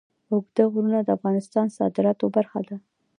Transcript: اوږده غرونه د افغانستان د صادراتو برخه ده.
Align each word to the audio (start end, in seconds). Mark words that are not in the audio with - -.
اوږده 0.31 0.63
غرونه 0.71 0.99
د 1.03 1.09
افغانستان 1.17 1.65
د 1.69 1.75
صادراتو 1.77 2.25
برخه 2.35 2.59
ده. 2.67 2.75